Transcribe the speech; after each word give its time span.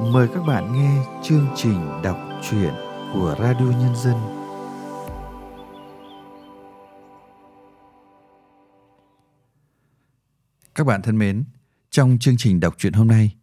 Mời 0.00 0.28
các 0.34 0.42
bạn 0.42 0.72
nghe 0.72 1.06
chương 1.22 1.46
trình 1.56 2.02
đọc 2.02 2.18
truyện 2.50 2.74
của 3.12 3.36
Radio 3.38 3.64
Nhân 3.64 3.96
dân. 3.96 4.14
Các 10.74 10.84
bạn 10.86 11.02
thân 11.02 11.18
mến, 11.18 11.44
trong 11.90 12.18
chương 12.18 12.36
trình 12.38 12.60
đọc 12.60 12.74
truyện 12.78 12.92
hôm 12.92 13.08
nay, 13.08 13.36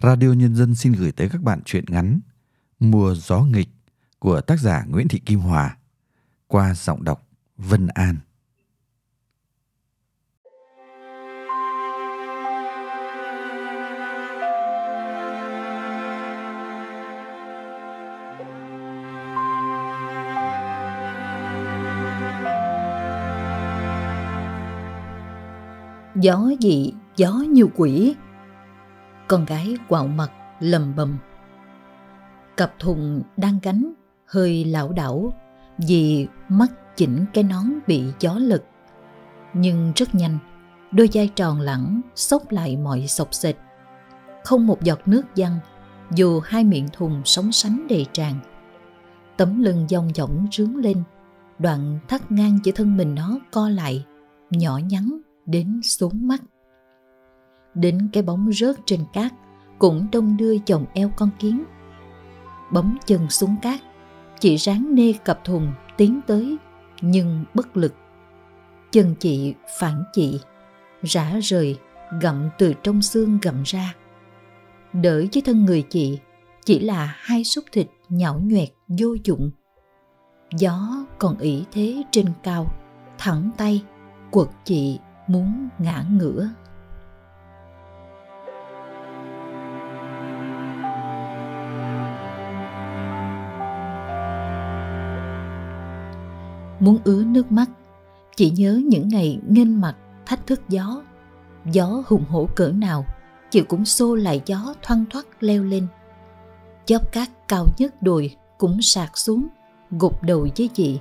Radio 0.00 0.32
Nhân 0.32 0.54
dân 0.54 0.74
xin 0.74 0.92
gửi 0.92 1.12
tới 1.12 1.28
các 1.28 1.42
bạn 1.42 1.62
truyện 1.64 1.84
ngắn 1.88 2.20
Mùa 2.80 3.14
gió 3.14 3.40
nghịch 3.40 3.68
của 4.18 4.40
tác 4.40 4.60
giả 4.60 4.84
Nguyễn 4.88 5.08
Thị 5.08 5.18
Kim 5.18 5.40
Hòa 5.40 5.76
qua 6.46 6.74
giọng 6.74 7.04
đọc 7.04 7.28
Vân 7.56 7.86
An. 7.86 8.16
Gió 26.22 26.50
dị, 26.60 26.92
gió 27.16 27.32
như 27.32 27.66
quỷ. 27.76 28.14
Con 29.28 29.44
gái 29.44 29.76
quạo 29.88 30.06
mặt 30.06 30.30
lầm 30.60 30.96
bầm. 30.96 31.18
Cặp 32.56 32.78
thùng 32.78 33.22
đang 33.36 33.58
gánh, 33.62 33.92
hơi 34.26 34.64
lảo 34.64 34.92
đảo 34.92 35.32
vì 35.78 36.26
mắt 36.48 36.96
chỉnh 36.96 37.24
cái 37.34 37.44
nón 37.44 37.64
bị 37.86 38.04
gió 38.20 38.34
lực 38.34 38.64
Nhưng 39.52 39.92
rất 39.96 40.14
nhanh, 40.14 40.38
đôi 40.92 41.08
vai 41.12 41.28
tròn 41.28 41.60
lẳng 41.60 42.00
xốc 42.14 42.50
lại 42.50 42.76
mọi 42.76 43.06
sọc 43.06 43.34
xịch. 43.34 43.58
Không 44.44 44.66
một 44.66 44.82
giọt 44.82 45.00
nước 45.06 45.22
văng, 45.36 45.58
dù 46.14 46.40
hai 46.44 46.64
miệng 46.64 46.88
thùng 46.92 47.22
sóng 47.24 47.52
sánh 47.52 47.86
đầy 47.88 48.06
tràn. 48.12 48.34
Tấm 49.36 49.62
lưng 49.62 49.86
dong 49.88 50.10
dỏng 50.14 50.46
rướng 50.52 50.76
lên, 50.76 51.02
đoạn 51.58 51.98
thắt 52.08 52.32
ngang 52.32 52.58
giữa 52.64 52.72
thân 52.72 52.96
mình 52.96 53.14
nó 53.14 53.38
co 53.52 53.68
lại, 53.68 54.06
nhỏ 54.50 54.78
nhắn 54.78 55.18
đến 55.46 55.80
xuống 55.82 56.28
mắt. 56.28 56.42
Đến 57.74 58.08
cái 58.12 58.22
bóng 58.22 58.52
rớt 58.52 58.76
trên 58.86 59.00
cát 59.12 59.32
cũng 59.78 60.06
đông 60.12 60.36
đưa 60.36 60.58
chồng 60.58 60.84
eo 60.94 61.10
con 61.16 61.30
kiến. 61.38 61.64
Bấm 62.72 62.98
chân 63.06 63.30
xuống 63.30 63.56
cát, 63.62 63.80
chị 64.40 64.56
ráng 64.56 64.94
nê 64.94 65.12
cặp 65.24 65.44
thùng 65.44 65.72
tiến 65.96 66.20
tới 66.26 66.56
nhưng 67.00 67.44
bất 67.54 67.76
lực. 67.76 67.94
Chân 68.90 69.14
chị 69.18 69.54
phản 69.78 70.04
chị, 70.12 70.40
rã 71.02 71.38
rời 71.42 71.78
gặm 72.20 72.50
từ 72.58 72.74
trong 72.82 73.02
xương 73.02 73.38
gặm 73.42 73.62
ra. 73.62 73.94
Đỡ 74.92 75.24
với 75.32 75.42
thân 75.44 75.64
người 75.64 75.82
chị 75.82 76.18
chỉ 76.64 76.80
là 76.80 77.16
hai 77.18 77.44
xúc 77.44 77.64
thịt 77.72 77.86
nhão 78.08 78.40
nhoẹt 78.40 78.68
vô 78.88 79.16
dụng. 79.24 79.50
Gió 80.56 81.06
còn 81.18 81.38
ỷ 81.38 81.64
thế 81.72 82.02
trên 82.10 82.26
cao, 82.42 82.66
thẳng 83.18 83.50
tay 83.56 83.82
quật 84.30 84.48
chị 84.64 84.98
muốn 85.26 85.68
ngã 85.78 86.04
ngửa. 86.10 86.48
Muốn 96.80 96.98
ứa 97.04 97.24
nước 97.24 97.52
mắt, 97.52 97.70
chỉ 98.36 98.50
nhớ 98.50 98.80
những 98.84 99.08
ngày 99.08 99.40
nghênh 99.48 99.80
mặt, 99.80 99.94
thách 100.26 100.46
thức 100.46 100.60
gió. 100.68 101.02
Gió 101.64 102.02
hùng 102.06 102.24
hổ 102.28 102.48
cỡ 102.54 102.68
nào 102.68 103.04
chị 103.50 103.62
cũng 103.62 103.84
xô 103.84 104.14
lại 104.14 104.42
gió 104.46 104.74
thoăn 104.82 105.04
thoắt 105.10 105.24
leo 105.40 105.64
lên. 105.64 105.86
Chóp 106.84 107.12
cát 107.12 107.28
cao 107.48 107.66
nhất 107.78 108.02
đồi 108.02 108.36
cũng 108.58 108.82
sạc 108.82 109.18
xuống, 109.18 109.46
gục 109.90 110.22
đầu 110.22 110.48
với 110.58 110.68
chị. 110.68 111.00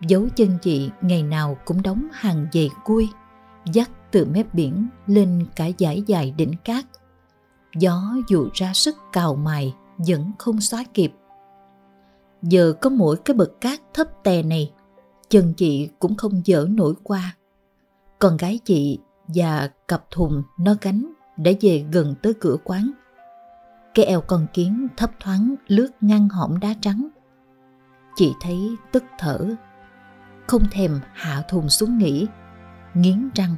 Dấu 0.00 0.28
chân 0.36 0.58
chị 0.62 0.90
ngày 1.00 1.22
nào 1.22 1.56
cũng 1.64 1.82
đóng 1.82 2.08
hàng 2.12 2.46
dày 2.52 2.70
cui 2.84 3.08
dắt 3.72 3.90
từ 4.10 4.24
mép 4.24 4.54
biển 4.54 4.88
lên 5.06 5.46
cả 5.56 5.68
dải 5.78 6.02
dài 6.06 6.34
đỉnh 6.36 6.52
cát. 6.64 6.84
Gió 7.78 8.16
dù 8.28 8.48
ra 8.54 8.72
sức 8.72 8.96
cào 9.12 9.36
mài 9.36 9.74
vẫn 9.96 10.32
không 10.38 10.60
xóa 10.60 10.84
kịp. 10.94 11.12
Giờ 12.42 12.72
có 12.80 12.90
mỗi 12.90 13.16
cái 13.16 13.34
bậc 13.34 13.60
cát 13.60 13.80
thấp 13.94 14.08
tè 14.24 14.42
này, 14.42 14.72
chân 15.28 15.54
chị 15.56 15.88
cũng 15.98 16.14
không 16.14 16.40
dở 16.44 16.66
nổi 16.70 16.94
qua. 17.02 17.36
Con 18.18 18.36
gái 18.36 18.58
chị 18.64 18.98
và 19.28 19.70
cặp 19.88 20.10
thùng 20.10 20.42
nó 20.58 20.74
gánh 20.80 21.12
đã 21.36 21.52
về 21.60 21.84
gần 21.92 22.14
tới 22.22 22.34
cửa 22.40 22.56
quán. 22.64 22.90
Cái 23.94 24.04
eo 24.04 24.20
con 24.20 24.46
kiến 24.52 24.88
thấp 24.96 25.10
thoáng 25.20 25.54
lướt 25.66 25.88
ngang 26.00 26.28
hõm 26.28 26.60
đá 26.60 26.74
trắng. 26.80 27.08
Chị 28.16 28.34
thấy 28.40 28.76
tức 28.92 29.04
thở, 29.18 29.38
không 30.46 30.62
thèm 30.70 31.00
hạ 31.12 31.42
thùng 31.48 31.68
xuống 31.68 31.98
nghỉ 31.98 32.26
nghiến 32.96 33.28
răng 33.34 33.56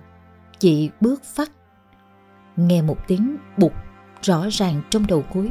chị 0.59 0.91
bước 1.01 1.25
phát 1.25 1.51
nghe 2.57 2.83
một 2.83 2.97
tiếng 3.07 3.37
bụt 3.57 3.73
rõ 4.23 4.47
ràng 4.51 4.83
trong 4.91 5.07
đầu 5.07 5.25
cuối 5.33 5.51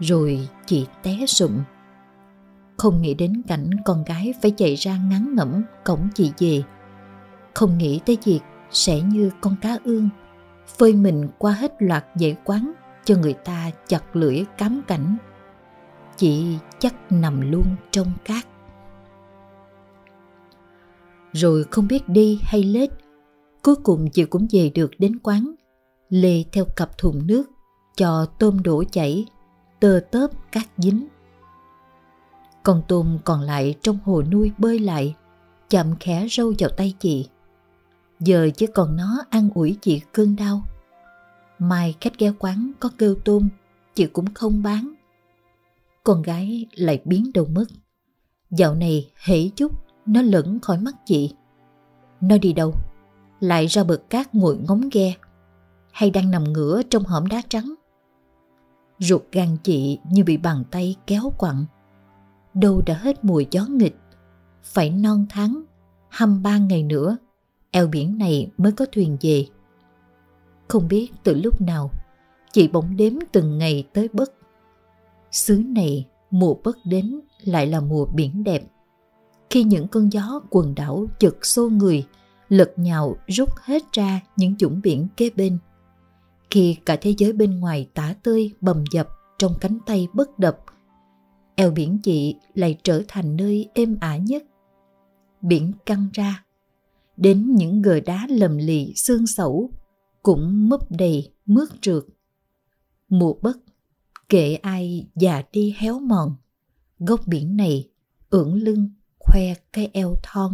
rồi 0.00 0.48
chị 0.66 0.86
té 1.02 1.26
sụm. 1.26 1.58
Không 2.76 3.02
nghĩ 3.02 3.14
đến 3.14 3.42
cảnh 3.48 3.70
con 3.84 4.04
gái 4.04 4.34
phải 4.42 4.50
chạy 4.50 4.74
ra 4.74 4.96
ngắn 5.10 5.34
ngẩm, 5.34 5.62
cổng 5.84 6.08
chị 6.14 6.32
về. 6.38 6.62
Không 7.54 7.78
nghĩ 7.78 8.00
tới 8.06 8.18
việc 8.24 8.40
sẽ 8.70 9.00
như 9.00 9.30
con 9.40 9.56
cá 9.62 9.78
ương, 9.84 10.08
phơi 10.78 10.92
mình 10.92 11.28
qua 11.38 11.52
hết 11.52 11.72
loạt 11.78 12.04
dãy 12.14 12.36
quán 12.44 12.72
cho 13.04 13.14
người 13.16 13.34
ta 13.34 13.70
chặt 13.86 14.16
lưỡi 14.16 14.44
cám 14.58 14.82
cảnh. 14.86 15.16
Chị 16.16 16.58
chắc 16.78 16.94
nằm 17.10 17.50
luôn 17.50 17.76
trong 17.90 18.12
cát. 18.24 18.46
Rồi 21.32 21.64
không 21.70 21.88
biết 21.88 22.08
đi 22.08 22.40
hay 22.42 22.62
lết 22.62 22.90
Cuối 23.66 23.76
cùng 23.76 24.10
chị 24.10 24.24
cũng 24.24 24.46
về 24.50 24.70
được 24.74 24.90
đến 24.98 25.18
quán, 25.22 25.54
Lê 26.08 26.44
theo 26.52 26.64
cặp 26.76 26.98
thùng 26.98 27.26
nước, 27.26 27.44
Cho 27.96 28.26
tôm 28.38 28.62
đổ 28.62 28.84
chảy, 28.92 29.26
Tơ 29.80 30.00
tớp 30.10 30.26
cát 30.52 30.64
dính. 30.76 31.06
Con 32.62 32.82
tôm 32.88 33.18
còn 33.24 33.40
lại 33.40 33.74
trong 33.82 33.98
hồ 34.04 34.22
nuôi 34.30 34.52
bơi 34.58 34.78
lại 34.78 35.14
Chậm 35.68 35.96
khẽ 36.00 36.26
râu 36.30 36.52
vào 36.58 36.70
tay 36.76 36.94
chị. 36.98 37.28
Giờ 38.20 38.50
chỉ 38.56 38.66
còn 38.66 38.96
nó 38.96 39.24
ăn 39.30 39.50
ủi 39.54 39.76
chị 39.80 40.00
cơn 40.12 40.36
đau. 40.36 40.62
Mai 41.58 41.94
khách 42.00 42.18
ghé 42.18 42.32
quán 42.38 42.72
có 42.80 42.90
kêu 42.98 43.14
tôm, 43.24 43.48
Chị 43.94 44.06
cũng 44.06 44.34
không 44.34 44.62
bán. 44.62 44.92
Con 46.04 46.22
gái 46.22 46.66
lại 46.74 47.00
biến 47.04 47.30
đâu 47.34 47.46
mất. 47.54 47.66
Dạo 48.50 48.74
này 48.74 49.10
hễ 49.24 49.48
chút, 49.48 49.72
Nó 50.06 50.22
lẫn 50.22 50.60
khỏi 50.60 50.78
mắt 50.78 50.94
chị. 51.06 51.34
Nó 52.20 52.38
đi 52.38 52.52
đâu? 52.52 52.74
Lại 53.40 53.66
ra 53.66 53.84
bực 53.84 54.10
cát 54.10 54.34
ngồi 54.34 54.56
ngóng 54.56 54.88
ghe 54.92 55.14
hay 55.92 56.10
đang 56.10 56.30
nằm 56.30 56.52
ngửa 56.52 56.82
trong 56.90 57.04
hõm 57.04 57.26
đá 57.26 57.42
trắng. 57.48 57.74
Ruột 58.98 59.22
gan 59.32 59.56
chị 59.62 59.98
như 60.10 60.24
bị 60.24 60.36
bàn 60.36 60.64
tay 60.70 60.96
kéo 61.06 61.32
quặn. 61.38 61.64
Đâu 62.54 62.82
đã 62.86 62.94
hết 62.94 63.24
mùi 63.24 63.46
gió 63.50 63.66
nghịch, 63.68 63.96
phải 64.62 64.90
non 64.90 65.26
tháng, 65.30 65.62
hăm 66.08 66.42
ba 66.42 66.58
ngày 66.58 66.82
nữa, 66.82 67.16
eo 67.70 67.86
biển 67.86 68.18
này 68.18 68.50
mới 68.58 68.72
có 68.72 68.86
thuyền 68.92 69.16
về. 69.20 69.46
Không 70.68 70.88
biết 70.88 71.12
từ 71.22 71.34
lúc 71.34 71.60
nào, 71.60 71.90
chị 72.52 72.68
bỗng 72.68 72.96
đếm 72.96 73.12
từng 73.32 73.58
ngày 73.58 73.84
tới 73.92 74.08
bất. 74.12 74.32
Xứ 75.30 75.62
này, 75.66 76.06
mùa 76.30 76.54
bất 76.64 76.76
đến 76.84 77.20
lại 77.44 77.66
là 77.66 77.80
mùa 77.80 78.06
biển 78.06 78.44
đẹp. 78.44 78.62
Khi 79.50 79.64
những 79.64 79.88
cơn 79.88 80.12
gió 80.12 80.40
quần 80.50 80.74
đảo 80.74 81.06
chật 81.18 81.36
xô 81.42 81.68
người, 81.68 82.06
lật 82.48 82.72
nhào 82.76 83.16
rút 83.26 83.48
hết 83.62 83.82
ra 83.92 84.20
những 84.36 84.56
chủng 84.56 84.80
biển 84.82 85.06
kế 85.16 85.30
bên. 85.30 85.58
Khi 86.50 86.76
cả 86.86 86.96
thế 87.00 87.14
giới 87.18 87.32
bên 87.32 87.60
ngoài 87.60 87.88
tả 87.94 88.14
tơi 88.22 88.52
bầm 88.60 88.84
dập 88.90 89.08
trong 89.38 89.54
cánh 89.60 89.78
tay 89.86 90.08
bất 90.12 90.38
đập, 90.38 90.58
eo 91.54 91.70
biển 91.70 91.98
chị 92.02 92.36
lại 92.54 92.78
trở 92.82 93.02
thành 93.08 93.36
nơi 93.36 93.68
êm 93.74 93.96
ả 94.00 94.16
nhất. 94.16 94.44
Biển 95.42 95.72
căng 95.86 96.08
ra, 96.12 96.44
đến 97.16 97.54
những 97.54 97.82
gờ 97.82 98.00
đá 98.00 98.26
lầm 98.30 98.56
lì 98.56 98.92
xương 98.96 99.26
sẩu 99.26 99.70
cũng 100.22 100.68
mấp 100.68 100.80
đầy 100.90 101.32
mướt 101.46 101.68
trượt. 101.80 102.02
Mùa 103.08 103.34
bất, 103.42 103.56
kệ 104.28 104.54
ai 104.54 105.06
già 105.14 105.42
đi 105.52 105.74
héo 105.78 105.98
mòn, 105.98 106.34
góc 106.98 107.20
biển 107.26 107.56
này 107.56 107.88
ưỡn 108.30 108.58
lưng 108.58 108.90
khoe 109.18 109.54
cái 109.72 109.90
eo 109.92 110.14
thon. 110.22 110.52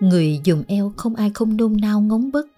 Người 0.00 0.40
dùng 0.44 0.62
eo 0.68 0.92
không 0.96 1.14
ai 1.14 1.30
không 1.34 1.56
nôn 1.56 1.76
nao 1.82 2.00
ngóng 2.00 2.32
bức. 2.32 2.48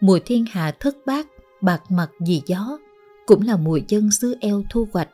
Mùa 0.00 0.18
thiên 0.24 0.44
hạ 0.50 0.74
thất 0.80 0.96
bát, 1.06 1.26
bạc 1.60 1.90
mặt 1.90 2.10
vì 2.26 2.42
gió, 2.46 2.78
cũng 3.26 3.42
là 3.42 3.56
mùa 3.56 3.78
dân 3.88 4.10
xứ 4.10 4.36
eo 4.40 4.62
thu 4.70 4.88
hoạch. 4.92 5.08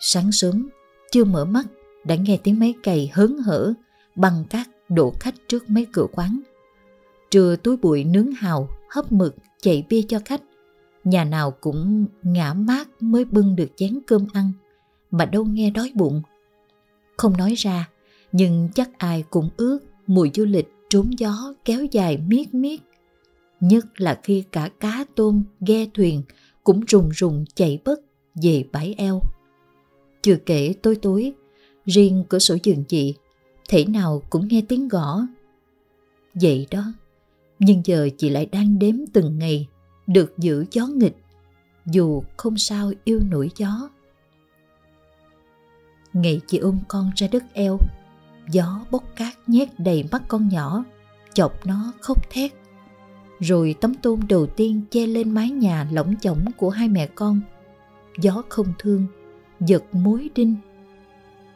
Sáng 0.00 0.32
sớm, 0.32 0.68
chưa 1.12 1.24
mở 1.24 1.44
mắt, 1.44 1.66
đã 2.04 2.14
nghe 2.14 2.38
tiếng 2.42 2.58
máy 2.60 2.74
cày 2.82 3.10
hớn 3.12 3.38
hở 3.38 3.72
bằng 4.14 4.44
cát 4.50 4.66
đổ 4.88 5.12
khách 5.20 5.34
trước 5.48 5.70
mấy 5.70 5.86
cửa 5.92 6.06
quán. 6.12 6.40
Trưa 7.30 7.56
túi 7.56 7.76
bụi 7.76 8.04
nướng 8.04 8.32
hào, 8.32 8.68
hấp 8.90 9.12
mực, 9.12 9.36
chạy 9.60 9.84
bia 9.88 10.02
cho 10.02 10.20
khách. 10.24 10.42
Nhà 11.04 11.24
nào 11.24 11.50
cũng 11.50 12.06
ngã 12.22 12.54
mát 12.54 12.88
mới 13.00 13.24
bưng 13.24 13.56
được 13.56 13.68
chén 13.76 13.98
cơm 14.06 14.26
ăn, 14.32 14.52
mà 15.10 15.24
đâu 15.24 15.44
nghe 15.44 15.70
đói 15.70 15.92
bụng. 15.94 16.22
Không 17.16 17.36
nói 17.36 17.54
ra, 17.54 17.88
nhưng 18.32 18.68
chắc 18.74 18.98
ai 18.98 19.24
cũng 19.30 19.50
ước 19.56 19.78
mùi 20.08 20.30
du 20.34 20.44
lịch 20.44 20.68
trốn 20.90 21.10
gió 21.18 21.54
kéo 21.64 21.84
dài 21.84 22.16
miết 22.16 22.54
miết. 22.54 22.80
Nhất 23.60 24.00
là 24.00 24.20
khi 24.22 24.44
cả 24.52 24.70
cá 24.80 25.04
tôm, 25.14 25.42
ghe 25.60 25.86
thuyền 25.94 26.22
cũng 26.64 26.80
rùng 26.88 27.08
rùng 27.12 27.44
chạy 27.54 27.78
bất 27.84 28.00
về 28.42 28.64
bãi 28.72 28.94
eo. 28.98 29.22
Chưa 30.22 30.36
kể 30.36 30.74
tối 30.82 30.96
tối, 31.02 31.32
riêng 31.86 32.24
cửa 32.28 32.38
sổ 32.38 32.56
giường 32.62 32.84
chị, 32.84 33.14
thể 33.68 33.84
nào 33.84 34.22
cũng 34.30 34.48
nghe 34.48 34.62
tiếng 34.68 34.88
gõ. 34.88 35.20
Vậy 36.34 36.66
đó, 36.70 36.92
nhưng 37.58 37.82
giờ 37.84 38.08
chị 38.18 38.30
lại 38.30 38.46
đang 38.46 38.78
đếm 38.78 38.94
từng 39.12 39.38
ngày 39.38 39.68
được 40.06 40.38
giữ 40.38 40.64
gió 40.70 40.86
nghịch, 40.86 41.16
dù 41.86 42.22
không 42.36 42.58
sao 42.58 42.92
yêu 43.04 43.20
nổi 43.30 43.50
gió. 43.56 43.90
Ngày 46.12 46.40
chị 46.46 46.58
ôm 46.58 46.78
con 46.88 47.10
ra 47.16 47.28
đất 47.32 47.44
eo, 47.52 47.78
gió 48.48 48.80
bốc 48.90 49.04
cát 49.16 49.34
nhét 49.46 49.68
đầy 49.78 50.04
mắt 50.12 50.22
con 50.28 50.48
nhỏ, 50.48 50.84
chọc 51.34 51.66
nó 51.66 51.92
khóc 52.00 52.30
thét. 52.30 52.52
Rồi 53.40 53.74
tấm 53.80 53.94
tôn 53.94 54.20
đầu 54.28 54.46
tiên 54.46 54.82
che 54.90 55.06
lên 55.06 55.30
mái 55.30 55.50
nhà 55.50 55.88
lỏng 55.92 56.14
chỏng 56.20 56.44
của 56.56 56.70
hai 56.70 56.88
mẹ 56.88 57.06
con. 57.06 57.40
Gió 58.20 58.42
không 58.48 58.72
thương, 58.78 59.06
giật 59.60 59.84
mối 59.92 60.30
đinh. 60.34 60.56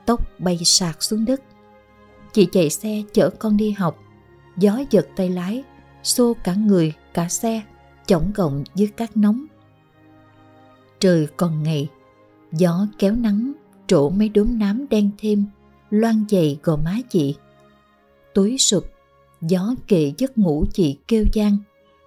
Tóc 0.07 0.29
bay 0.39 0.59
sạc 0.65 1.03
xuống 1.03 1.25
đất. 1.25 1.43
Chị 2.33 2.49
chạy 2.53 2.71
xe 2.71 3.03
chở 3.13 3.31
con 3.39 3.57
đi 3.57 3.71
học. 3.71 3.99
Gió 4.57 4.81
giật 4.91 5.09
tay 5.17 5.31
lái, 5.31 5.65
xô 6.03 6.37
cả 6.45 6.55
người, 6.55 6.93
cả 7.15 7.29
xe, 7.29 7.63
chổng 8.07 8.31
gọng 8.35 8.65
dưới 8.75 8.89
cát 8.89 9.17
nóng. 9.17 9.47
Trời 11.01 11.29
còn 11.37 11.63
ngày, 11.63 11.89
gió 12.53 12.87
kéo 12.99 13.15
nắng 13.15 13.53
trổ 13.87 14.11
mấy 14.11 14.29
đốm 14.29 14.59
nám 14.59 14.87
đen 14.91 15.11
thêm, 15.19 15.47
loan 15.93 16.25
dày 16.29 16.59
gò 16.63 16.77
má 16.77 16.97
chị. 17.11 17.37
túi 18.35 18.59
sụp, 18.59 18.85
gió 19.41 19.75
kệ 19.89 20.13
giấc 20.19 20.39
ngủ 20.39 20.65
chị 20.73 20.99
kêu 21.09 21.25
gian, 21.33 21.57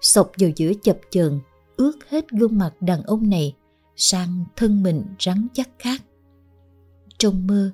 sọc 0.02 0.32
vào 0.40 0.50
giữa 0.56 0.72
chập 0.84 0.98
chờn 1.10 1.40
ướt 1.78 1.94
hết 2.10 2.30
gương 2.30 2.58
mặt 2.58 2.74
đàn 2.82 3.04
ông 3.04 3.30
này 3.30 3.56
sang 3.96 4.46
thân 4.56 4.84
mình 4.84 5.04
rắn 5.20 5.48
chắc 5.54 5.70
khác. 5.80 6.02
Trong 7.18 7.48
mơ, 7.48 7.72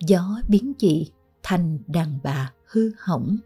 gió 0.00 0.40
biến 0.48 0.72
chị 0.78 1.10
thành 1.42 1.78
đàn 1.86 2.18
bà 2.22 2.52
hư 2.64 2.90
hỏng. 2.98 3.36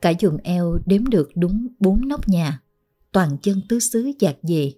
Cả 0.00 0.10
dùng 0.18 0.36
eo 0.36 0.78
đếm 0.86 1.06
được 1.06 1.30
đúng 1.34 1.68
bốn 1.80 2.08
nóc 2.08 2.28
nhà, 2.28 2.63
toàn 3.14 3.36
chân 3.42 3.60
tứ 3.68 3.78
xứ 3.78 4.12
dạt 4.18 4.36
về. 4.42 4.72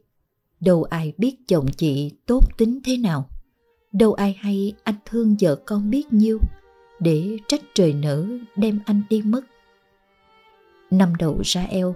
Đâu 0.61 0.83
ai 0.85 1.13
biết 1.19 1.37
chồng 1.49 1.67
chị 1.77 2.11
tốt 2.27 2.59
tính 2.59 2.81
thế 2.85 2.97
nào. 2.97 3.29
Đâu 3.93 4.13
ai 4.13 4.37
hay 4.41 4.73
anh 4.85 4.95
thương 5.07 5.37
vợ 5.41 5.57
con 5.67 5.91
biết 5.91 6.13
nhiêu 6.13 6.39
để 7.01 7.39
trách 7.49 7.61
trời 7.75 7.93
nở 7.93 8.27
đem 8.57 8.81
anh 8.87 9.03
đi 9.11 9.23
mất. 9.23 9.41
Năm 10.91 11.15
đầu 11.15 11.41
ra 11.45 11.63
eo, 11.63 11.95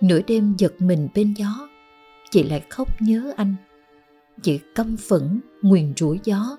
nửa 0.00 0.20
đêm 0.26 0.54
giật 0.58 0.74
mình 0.78 1.08
bên 1.14 1.34
gió, 1.38 1.68
chị 2.30 2.42
lại 2.42 2.62
khóc 2.70 2.88
nhớ 3.00 3.32
anh. 3.36 3.54
Chị 4.42 4.60
căm 4.74 4.96
phẫn, 4.96 5.40
nguyền 5.62 5.92
rủa 5.96 6.16
gió, 6.24 6.56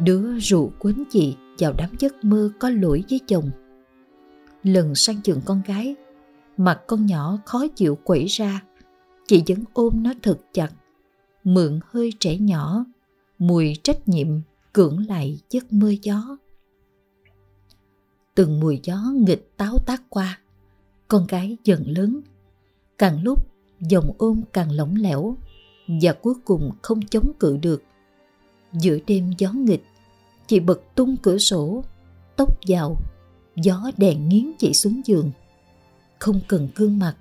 đứa 0.00 0.38
rủ 0.38 0.72
quấn 0.78 1.04
chị 1.10 1.36
vào 1.58 1.72
đám 1.78 1.90
giấc 1.98 2.24
mơ 2.24 2.50
có 2.58 2.70
lỗi 2.70 3.04
với 3.10 3.20
chồng 3.26 3.50
lần 4.62 4.94
sang 4.94 5.20
trường 5.22 5.40
con 5.44 5.62
gái 5.66 5.94
mặt 6.64 6.80
con 6.86 7.06
nhỏ 7.06 7.38
khó 7.46 7.66
chịu 7.76 7.98
quẩy 8.04 8.26
ra. 8.26 8.62
Chị 9.26 9.42
vẫn 9.48 9.64
ôm 9.72 10.02
nó 10.02 10.12
thật 10.22 10.38
chặt, 10.52 10.72
mượn 11.44 11.80
hơi 11.86 12.12
trẻ 12.20 12.38
nhỏ, 12.38 12.84
mùi 13.38 13.76
trách 13.82 14.08
nhiệm 14.08 14.28
cưỡng 14.72 15.06
lại 15.08 15.40
giấc 15.50 15.72
mưa 15.72 15.92
gió. 16.02 16.36
Từng 18.34 18.60
mùi 18.60 18.80
gió 18.82 19.12
nghịch 19.14 19.56
táo 19.56 19.78
tác 19.78 20.02
qua, 20.08 20.38
con 21.08 21.26
gái 21.26 21.56
dần 21.64 21.82
lớn. 21.86 22.20
Càng 22.98 23.22
lúc 23.22 23.46
dòng 23.80 24.12
ôm 24.18 24.42
càng 24.52 24.72
lỏng 24.72 24.94
lẻo 24.96 25.36
và 26.02 26.12
cuối 26.12 26.34
cùng 26.44 26.70
không 26.82 27.00
chống 27.10 27.32
cự 27.40 27.56
được. 27.56 27.82
Giữa 28.72 28.98
đêm 29.06 29.30
gió 29.38 29.52
nghịch, 29.52 29.84
chị 30.46 30.60
bật 30.60 30.80
tung 30.94 31.16
cửa 31.22 31.38
sổ, 31.38 31.84
tóc 32.36 32.58
vào, 32.68 32.96
gió 33.56 33.90
đèn 33.96 34.28
nghiến 34.28 34.52
chị 34.58 34.72
xuống 34.72 35.00
giường. 35.04 35.30
Không 36.22 36.40
cần 36.48 36.68
gương 36.74 36.98
mặt, 36.98 37.14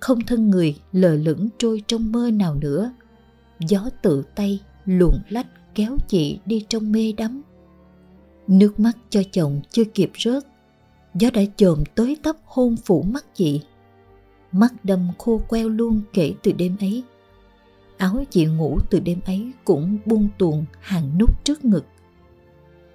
không 0.00 0.20
thân 0.20 0.50
người 0.50 0.76
lờ 0.92 1.14
lững 1.14 1.48
trôi 1.58 1.82
trong 1.86 2.12
mơ 2.12 2.30
nào 2.30 2.54
nữa. 2.54 2.92
Gió 3.58 3.90
tự 4.02 4.22
tay 4.34 4.60
luồn 4.84 5.14
lách 5.28 5.46
kéo 5.74 5.96
chị 6.08 6.38
đi 6.46 6.66
trong 6.68 6.92
mê 6.92 7.12
đắm. 7.16 7.42
Nước 8.46 8.80
mắt 8.80 8.96
cho 9.10 9.22
chồng 9.32 9.60
chưa 9.70 9.84
kịp 9.84 10.10
rớt, 10.18 10.46
gió 11.14 11.30
đã 11.30 11.42
chồm 11.56 11.84
tới 11.94 12.16
tấp 12.22 12.36
hôn 12.44 12.76
phủ 12.84 13.02
mắt 13.02 13.24
chị. 13.34 13.60
Mắt 14.52 14.84
đâm 14.84 15.08
khô 15.18 15.40
queo 15.48 15.68
luôn 15.68 16.00
kể 16.12 16.34
từ 16.42 16.52
đêm 16.52 16.76
ấy. 16.80 17.02
Áo 17.96 18.24
chị 18.30 18.44
ngủ 18.44 18.78
từ 18.90 19.00
đêm 19.00 19.20
ấy 19.24 19.50
cũng 19.64 19.98
buông 20.06 20.28
tuồng 20.38 20.64
hàng 20.80 21.18
nút 21.18 21.44
trước 21.44 21.64
ngực. 21.64 21.84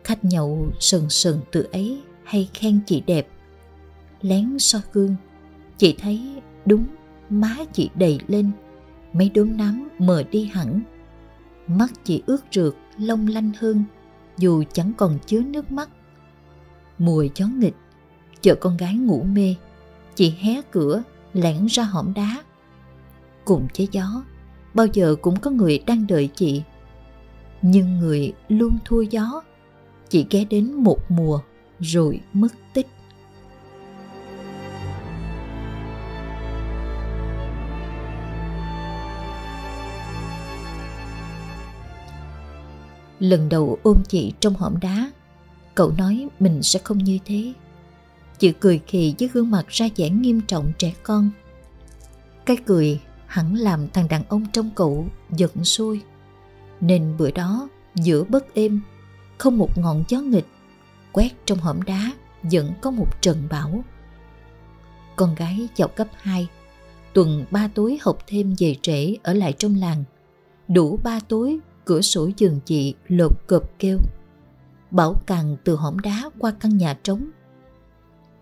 Khách 0.03 0.25
nhậu 0.25 0.67
sần 0.79 1.09
sần 1.09 1.39
từ 1.51 1.67
ấy 1.71 2.01
hay 2.23 2.49
khen 2.53 2.79
chị 2.85 3.01
đẹp 3.07 3.27
lén 4.21 4.59
soi 4.59 4.81
gương 4.93 5.15
chị 5.77 5.95
thấy 5.99 6.41
đúng, 6.65 6.85
má 7.29 7.55
chị 7.73 7.89
đầy 7.95 8.19
lên, 8.27 8.51
mấy 9.13 9.29
đốm 9.29 9.57
nám 9.57 9.89
mờ 9.99 10.23
đi 10.31 10.45
hẳn. 10.45 10.81
Mắt 11.67 11.91
chị 12.03 12.23
ướt 12.25 12.41
rượt, 12.51 12.75
long 12.97 13.27
lanh 13.27 13.51
hơn, 13.59 13.83
dù 14.37 14.63
chẳng 14.73 14.91
còn 14.97 15.17
chứa 15.25 15.41
nước 15.41 15.71
mắt. 15.71 15.89
Mùi 16.97 17.31
gió 17.35 17.47
nghịch 17.47 17.75
chợ 18.41 18.55
con 18.55 18.77
gái 18.77 18.95
ngủ 18.95 19.23
mê, 19.23 19.55
chị 20.15 20.33
hé 20.39 20.61
cửa, 20.71 21.03
lẻn 21.33 21.65
ra 21.65 21.83
hõm 21.83 22.13
đá. 22.13 22.43
Cùng 23.45 23.67
chế 23.73 23.87
gió, 23.91 24.23
bao 24.73 24.87
giờ 24.93 25.15
cũng 25.21 25.39
có 25.39 25.51
người 25.51 25.83
đang 25.85 26.07
đợi 26.07 26.29
chị. 26.35 26.61
Nhưng 27.61 27.99
người 27.99 28.33
luôn 28.47 28.77
thua 28.85 29.01
gió, 29.01 29.41
chị 30.09 30.25
ghé 30.29 30.45
đến 30.45 30.73
một 30.73 31.11
mùa 31.11 31.39
rồi 31.79 32.21
mất 32.33 32.47
tích. 32.73 32.87
Lần 43.19 43.49
đầu 43.49 43.77
ôm 43.83 44.03
chị 44.07 44.33
trong 44.39 44.53
hõm 44.53 44.79
đá 44.79 45.11
cậu 45.75 45.91
nói 45.97 46.27
mình 46.39 46.63
sẽ 46.63 46.79
không 46.83 46.97
như 46.97 47.19
thế 47.25 47.53
chị 48.39 48.53
cười 48.59 48.81
khì 48.87 49.15
với 49.19 49.29
gương 49.33 49.51
mặt 49.51 49.65
ra 49.67 49.87
vẻ 49.95 50.09
nghiêm 50.09 50.41
trọng 50.41 50.71
trẻ 50.77 50.93
con 51.03 51.29
cái 52.45 52.57
cười 52.65 52.99
hẳn 53.25 53.55
làm 53.55 53.87
thằng 53.89 54.07
đàn 54.07 54.23
ông 54.29 54.45
trong 54.53 54.69
cậu 54.75 55.07
giận 55.29 55.63
sôi 55.63 56.01
nên 56.81 57.17
bữa 57.17 57.31
đó 57.31 57.69
giữa 57.95 58.23
bất 58.23 58.53
êm 58.53 58.81
không 59.37 59.57
một 59.57 59.77
ngọn 59.77 60.03
gió 60.07 60.19
nghịch 60.19 60.47
quét 61.11 61.29
trong 61.45 61.57
hõm 61.57 61.81
đá 61.81 62.11
vẫn 62.43 62.73
có 62.81 62.91
một 62.91 63.21
trận 63.21 63.47
bão. 63.49 63.83
Con 65.15 65.35
gái 65.35 65.67
vào 65.77 65.87
cấp 65.87 66.07
2, 66.21 66.47
tuần 67.13 67.45
ba 67.51 67.69
tối 67.75 67.97
học 68.01 68.17
thêm 68.27 68.55
về 68.59 68.75
trễ 68.81 69.15
ở 69.23 69.33
lại 69.33 69.53
trong 69.53 69.75
làng. 69.75 70.03
Đủ 70.67 70.99
ba 71.03 71.19
tối, 71.27 71.59
cửa 71.87 72.01
sổ 72.01 72.29
giường 72.37 72.59
chị 72.65 72.95
lột 73.07 73.47
cộp 73.47 73.79
kêu. 73.79 73.97
Bảo 74.91 75.21
càng 75.25 75.57
từ 75.63 75.75
hõm 75.75 75.99
đá 75.99 76.29
qua 76.39 76.51
căn 76.59 76.77
nhà 76.77 76.97
trống. 77.03 77.29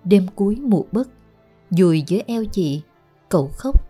Đêm 0.03 0.27
cuối 0.35 0.55
mùa 0.55 0.83
bất, 0.91 1.09
dùi 1.69 2.03
dưới 2.07 2.21
eo 2.27 2.45
chị, 2.45 2.81
cậu 3.29 3.47
khóc. 3.47 3.81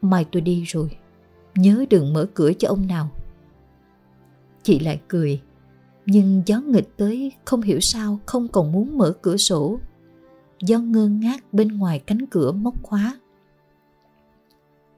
Mai 0.00 0.26
tôi 0.32 0.42
đi 0.42 0.64
rồi, 0.64 0.96
nhớ 1.54 1.84
đừng 1.90 2.12
mở 2.12 2.26
cửa 2.34 2.52
cho 2.58 2.68
ông 2.68 2.86
nào. 2.86 3.10
Chị 4.62 4.78
lại 4.78 5.00
cười, 5.08 5.42
nhưng 6.06 6.42
gió 6.46 6.60
nghịch 6.60 6.96
tới 6.96 7.32
không 7.44 7.62
hiểu 7.62 7.80
sao 7.80 8.18
không 8.26 8.48
còn 8.48 8.72
muốn 8.72 8.98
mở 8.98 9.12
cửa 9.22 9.36
sổ. 9.36 9.78
Gió 10.60 10.78
ngơ 10.78 11.08
ngác 11.08 11.52
bên 11.52 11.68
ngoài 11.68 11.98
cánh 11.98 12.26
cửa 12.26 12.52
móc 12.52 12.82
khóa. 12.82 13.20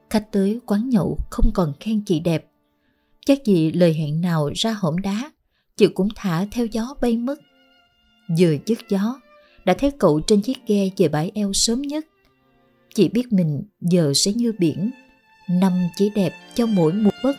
Khách 0.09 0.31
tới 0.31 0.59
quán 0.65 0.89
nhậu 0.89 1.17
không 1.29 1.51
còn 1.53 1.73
khen 1.79 2.01
chị 2.05 2.19
đẹp. 2.19 2.50
Chắc 3.25 3.45
gì 3.45 3.71
lời 3.71 3.93
hẹn 3.93 4.21
nào 4.21 4.49
ra 4.55 4.71
hõm 4.71 4.97
đá, 4.97 5.31
chị 5.77 5.87
cũng 5.87 6.07
thả 6.15 6.45
theo 6.51 6.65
gió 6.65 6.95
bay 7.01 7.17
mất. 7.17 7.39
Vừa 8.39 8.55
dứt 8.65 8.79
gió, 8.89 9.19
đã 9.65 9.73
thấy 9.73 9.91
cậu 9.99 10.21
trên 10.27 10.41
chiếc 10.41 10.57
ghe 10.67 10.89
về 10.97 11.07
bãi 11.07 11.31
eo 11.35 11.53
sớm 11.53 11.81
nhất. 11.81 12.05
Chị 12.93 13.09
biết 13.09 13.33
mình 13.33 13.63
giờ 13.81 14.13
sẽ 14.15 14.33
như 14.33 14.51
biển, 14.59 14.91
năm 15.49 15.73
chỉ 15.95 16.09
đẹp 16.15 16.33
cho 16.55 16.65
mỗi 16.65 16.93
mùa 16.93 17.11
bất. 17.23 17.35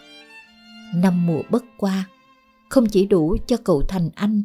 Năm 0.94 1.26
mùa 1.26 1.42
bất 1.50 1.64
qua, 1.78 2.08
không 2.68 2.86
chỉ 2.86 3.06
đủ 3.06 3.36
cho 3.46 3.56
cậu 3.56 3.82
thành 3.88 4.10
anh, 4.14 4.42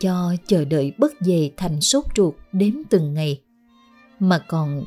cho 0.00 0.34
chờ 0.46 0.64
đợi 0.64 0.92
bất 0.98 1.12
về 1.20 1.50
thành 1.56 1.80
sốt 1.80 2.04
ruột 2.16 2.34
đếm 2.52 2.74
từng 2.90 3.14
ngày, 3.14 3.40
mà 4.18 4.38
còn 4.48 4.84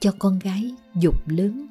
cho 0.00 0.12
con 0.18 0.38
gái 0.38 0.74
dục 1.00 1.28
lớn. 1.28 1.66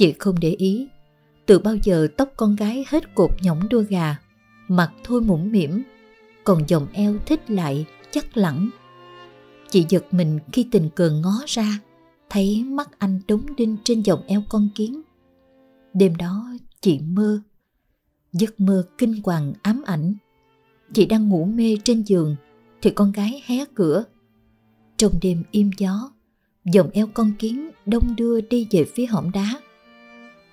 Chị 0.00 0.14
không 0.18 0.40
để 0.40 0.50
ý, 0.50 0.88
từ 1.46 1.58
bao 1.58 1.76
giờ 1.76 2.08
tóc 2.16 2.32
con 2.36 2.56
gái 2.56 2.84
hết 2.88 3.14
cột 3.14 3.30
nhõng 3.42 3.68
đua 3.70 3.82
gà, 3.88 4.16
mặt 4.68 4.92
thôi 5.04 5.20
mũm 5.20 5.52
mỉm, 5.52 5.82
còn 6.44 6.62
dòng 6.66 6.86
eo 6.92 7.18
thích 7.26 7.50
lại 7.50 7.86
chắc 8.10 8.36
lẳng. 8.36 8.70
Chị 9.70 9.86
giật 9.88 10.04
mình 10.10 10.38
khi 10.52 10.66
tình 10.70 10.90
cờ 10.96 11.10
ngó 11.10 11.32
ra, 11.46 11.78
thấy 12.30 12.64
mắt 12.64 12.98
anh 12.98 13.20
đống 13.28 13.56
đinh 13.56 13.76
trên 13.84 14.02
dòng 14.02 14.22
eo 14.26 14.42
con 14.48 14.68
kiến. 14.74 15.02
Đêm 15.94 16.16
đó 16.16 16.52
chị 16.80 17.00
mơ, 17.00 17.40
giấc 18.32 18.60
mơ 18.60 18.86
kinh 18.98 19.20
hoàng 19.24 19.52
ám 19.62 19.82
ảnh. 19.86 20.14
Chị 20.92 21.06
đang 21.06 21.28
ngủ 21.28 21.44
mê 21.44 21.76
trên 21.84 22.02
giường 22.02 22.36
thì 22.82 22.90
con 22.90 23.12
gái 23.12 23.42
hé 23.46 23.64
cửa. 23.74 24.04
Trong 24.96 25.12
đêm 25.22 25.42
im 25.50 25.70
gió, 25.78 26.10
dòng 26.64 26.90
eo 26.90 27.06
con 27.14 27.32
kiến 27.38 27.70
đông 27.86 28.16
đưa 28.16 28.40
đi 28.40 28.66
về 28.70 28.84
phía 28.94 29.06
hõm 29.06 29.30
đá. 29.30 29.60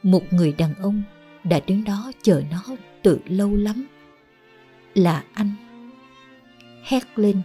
Một 0.08 0.34
người 0.34 0.54
đàn 0.58 0.74
ông 0.76 1.04
đã 1.44 1.60
đứng 1.68 1.84
đó 1.84 2.12
chờ 2.22 2.42
nó 2.52 2.64
từ 3.04 3.20
lâu 3.26 3.56
lắm. 3.56 3.88
Là 4.94 5.24
anh. 5.34 5.52
Hét 6.84 7.04
lên, 7.16 7.42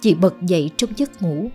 chị 0.00 0.14
bật 0.14 0.34
dậy 0.42 0.70
trong 0.76 0.90
giấc 0.96 1.22
ngủ. 1.22 1.50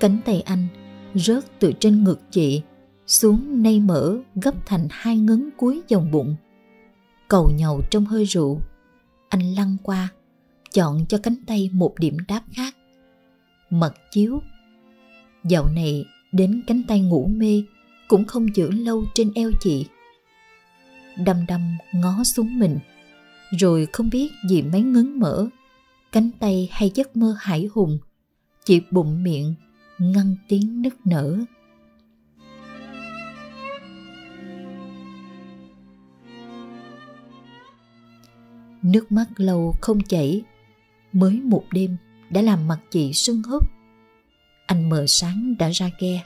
Cánh 0.00 0.18
tay 0.24 0.40
anh 0.40 0.66
rớt 1.14 1.44
từ 1.58 1.72
trên 1.72 2.04
ngực 2.04 2.20
chị 2.30 2.62
xuống 3.06 3.62
nay 3.62 3.80
mở 3.80 4.18
gấp 4.34 4.66
thành 4.66 4.86
hai 4.90 5.16
ngấn 5.16 5.50
cuối 5.56 5.82
dòng 5.88 6.10
bụng. 6.10 6.36
Cầu 7.28 7.50
nhầu 7.56 7.80
trong 7.90 8.04
hơi 8.04 8.24
rượu, 8.24 8.60
anh 9.28 9.54
lăn 9.54 9.76
qua, 9.82 10.08
chọn 10.72 11.06
cho 11.08 11.18
cánh 11.18 11.36
tay 11.46 11.70
một 11.72 11.94
điểm 11.98 12.16
đáp 12.28 12.42
khác. 12.52 12.76
Mật 13.70 13.94
chiếu. 14.10 14.42
Dạo 15.44 15.68
này 15.68 16.04
đến 16.32 16.62
cánh 16.66 16.82
tay 16.88 17.00
ngủ 17.00 17.30
mê 17.34 17.62
cũng 18.08 18.24
không 18.24 18.56
giữ 18.56 18.70
lâu 18.70 19.04
trên 19.14 19.32
eo 19.34 19.50
chị. 19.60 19.86
Đăm 21.16 21.46
đăm 21.48 21.76
ngó 21.92 22.24
xuống 22.24 22.58
mình, 22.58 22.78
rồi 23.58 23.86
không 23.92 24.10
biết 24.10 24.32
vì 24.50 24.62
mấy 24.62 24.82
ngấn 24.82 25.20
mở, 25.20 25.48
cánh 26.12 26.30
tay 26.40 26.68
hay 26.72 26.90
giấc 26.94 27.16
mơ 27.16 27.36
hải 27.40 27.68
hùng, 27.72 27.98
chị 28.64 28.80
bụng 28.90 29.22
miệng 29.22 29.54
ngăn 29.98 30.36
tiếng 30.48 30.82
nức 30.82 31.06
nở. 31.06 31.38
Nước 38.82 39.12
mắt 39.12 39.26
lâu 39.36 39.74
không 39.80 40.00
chảy, 40.00 40.42
mới 41.12 41.40
một 41.44 41.64
đêm 41.72 41.96
đã 42.30 42.42
làm 42.42 42.68
mặt 42.68 42.78
chị 42.90 43.12
sưng 43.12 43.42
húp. 43.42 43.70
Anh 44.66 44.88
mờ 44.88 45.04
sáng 45.08 45.54
đã 45.58 45.70
ra 45.70 45.90
ghe. 46.00 46.22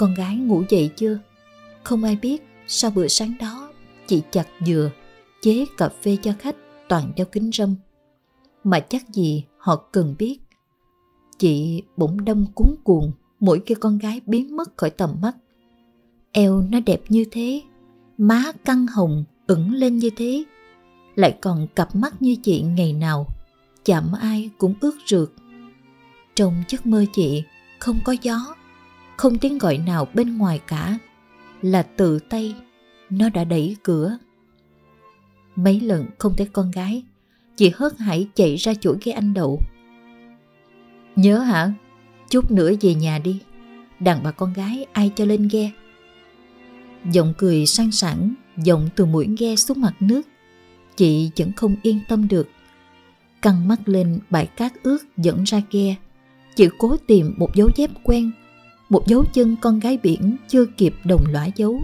Con 0.00 0.14
gái 0.14 0.36
ngủ 0.36 0.62
dậy 0.68 0.90
chưa? 0.96 1.18
Không 1.82 2.04
ai 2.04 2.16
biết 2.16 2.42
sau 2.66 2.90
bữa 2.90 3.08
sáng 3.08 3.34
đó 3.40 3.72
chị 4.06 4.22
chặt 4.30 4.46
dừa, 4.66 4.90
chế 5.42 5.64
cà 5.76 5.88
phê 6.02 6.16
cho 6.22 6.32
khách 6.38 6.56
toàn 6.88 7.12
đeo 7.16 7.26
kính 7.26 7.50
râm. 7.52 7.74
Mà 8.64 8.80
chắc 8.80 9.08
gì 9.08 9.44
họ 9.58 9.76
cần 9.92 10.14
biết. 10.18 10.38
Chị 11.38 11.82
bỗng 11.96 12.24
đâm 12.24 12.46
cuốn 12.54 12.74
cuồng 12.84 13.12
mỗi 13.40 13.62
khi 13.66 13.74
con 13.74 13.98
gái 13.98 14.20
biến 14.26 14.56
mất 14.56 14.76
khỏi 14.76 14.90
tầm 14.90 15.16
mắt. 15.22 15.36
Eo 16.32 16.60
nó 16.70 16.80
đẹp 16.86 17.00
như 17.08 17.24
thế, 17.30 17.62
má 18.18 18.44
căng 18.64 18.86
hồng 18.86 19.24
ửng 19.46 19.74
lên 19.74 19.96
như 19.96 20.10
thế, 20.16 20.44
lại 21.14 21.38
còn 21.40 21.66
cặp 21.74 21.94
mắt 21.94 22.22
như 22.22 22.36
chị 22.42 22.62
ngày 22.62 22.92
nào, 22.92 23.26
chạm 23.84 24.12
ai 24.20 24.50
cũng 24.58 24.74
ướt 24.80 24.94
rượt. 25.06 25.28
Trong 26.34 26.54
giấc 26.68 26.86
mơ 26.86 27.04
chị 27.12 27.42
không 27.78 27.98
có 28.04 28.14
gió, 28.22 28.54
không 29.20 29.38
tiếng 29.38 29.58
gọi 29.58 29.78
nào 29.78 30.08
bên 30.14 30.38
ngoài 30.38 30.60
cả, 30.66 30.98
là 31.62 31.82
tự 31.82 32.18
tay 32.18 32.54
nó 33.10 33.28
đã 33.28 33.44
đẩy 33.44 33.76
cửa. 33.82 34.18
Mấy 35.56 35.80
lần 35.80 36.06
không 36.18 36.34
thấy 36.36 36.48
con 36.52 36.70
gái, 36.70 37.02
chị 37.56 37.72
hớt 37.74 37.98
hải 37.98 38.28
chạy 38.34 38.56
ra 38.56 38.72
chỗ 38.80 38.94
ghế 39.04 39.12
anh 39.12 39.34
đậu. 39.34 39.60
Nhớ 41.16 41.38
hả? 41.38 41.72
Chút 42.30 42.50
nữa 42.50 42.72
về 42.80 42.94
nhà 42.94 43.18
đi. 43.18 43.40
Đàn 44.00 44.22
bà 44.22 44.30
con 44.30 44.52
gái 44.52 44.86
ai 44.92 45.12
cho 45.16 45.24
lên 45.24 45.48
ghe. 45.52 45.70
Giọng 47.12 47.34
cười 47.38 47.66
sang 47.66 47.92
sảng, 47.92 48.34
giọng 48.56 48.88
từ 48.96 49.06
mũi 49.06 49.28
ghe 49.38 49.56
xuống 49.56 49.80
mặt 49.80 49.94
nước. 50.00 50.22
Chị 50.96 51.30
vẫn 51.36 51.52
không 51.52 51.76
yên 51.82 52.00
tâm 52.08 52.28
được. 52.28 52.48
Căng 53.42 53.68
mắt 53.68 53.88
lên 53.88 54.18
bãi 54.30 54.46
cát 54.46 54.72
ướt 54.82 54.98
dẫn 55.16 55.44
ra 55.44 55.62
ghe. 55.70 55.96
Chị 56.56 56.68
cố 56.78 56.96
tìm 56.96 57.34
một 57.36 57.54
dấu 57.54 57.68
dép 57.76 57.90
quen 58.04 58.30
một 58.90 59.06
dấu 59.06 59.24
chân 59.32 59.56
con 59.60 59.80
gái 59.80 59.98
biển 60.02 60.36
chưa 60.48 60.66
kịp 60.66 60.94
đồng 61.04 61.24
lõa 61.32 61.46
dấu. 61.56 61.80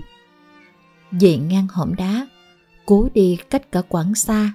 Về 1.10 1.36
ngang 1.36 1.66
hõm 1.70 1.94
đá, 1.94 2.26
cố 2.86 3.08
đi 3.14 3.38
cách 3.50 3.72
cả 3.72 3.82
quãng 3.88 4.14
xa, 4.14 4.52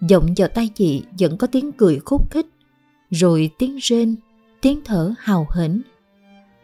giọng 0.00 0.26
vào 0.36 0.48
tay 0.48 0.68
chị 0.68 1.02
vẫn 1.18 1.36
có 1.36 1.46
tiếng 1.46 1.72
cười 1.72 2.00
khúc 2.04 2.30
khích, 2.30 2.46
rồi 3.10 3.50
tiếng 3.58 3.76
rên, 3.76 4.16
tiếng 4.60 4.80
thở 4.84 5.14
hào 5.18 5.46
hển. 5.56 5.82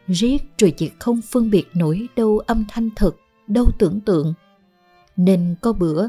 Riết 0.09 0.43
rồi 0.59 0.71
chị 0.71 0.91
không 0.99 1.21
phân 1.23 1.51
biệt 1.51 1.65
nổi 1.75 2.09
đâu 2.17 2.39
âm 2.39 2.65
thanh 2.69 2.91
thật, 2.97 3.17
đâu 3.47 3.67
tưởng 3.79 4.01
tượng. 4.01 4.35
Nên 5.17 5.55
có 5.61 5.73
bữa, 5.73 6.09